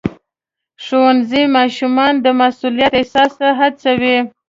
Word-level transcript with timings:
ښوونځی 0.83 1.43
ماشومان 1.57 2.13
د 2.21 2.27
مسؤلیت 2.39 2.91
احساس 2.99 3.31
ته 3.39 3.47
هڅوي. 3.59 4.17